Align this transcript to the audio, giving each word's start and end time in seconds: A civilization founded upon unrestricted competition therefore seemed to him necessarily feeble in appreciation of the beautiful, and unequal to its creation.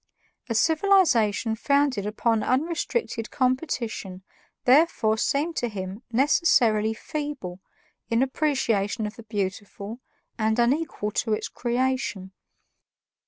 A 0.49 0.55
civilization 0.55 1.55
founded 1.55 2.07
upon 2.07 2.41
unrestricted 2.41 3.29
competition 3.29 4.23
therefore 4.65 5.15
seemed 5.15 5.55
to 5.57 5.69
him 5.69 6.01
necessarily 6.11 6.95
feeble 6.95 7.59
in 8.09 8.23
appreciation 8.23 9.05
of 9.05 9.15
the 9.15 9.21
beautiful, 9.21 9.99
and 10.39 10.57
unequal 10.57 11.11
to 11.11 11.33
its 11.33 11.47
creation. 11.49 12.31